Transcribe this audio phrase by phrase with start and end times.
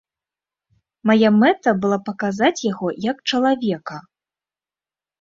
[1.09, 4.03] Мая мэта была паказаць яго, як чалавека.